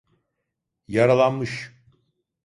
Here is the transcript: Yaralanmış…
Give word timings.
Yaralanmış… 0.87 1.71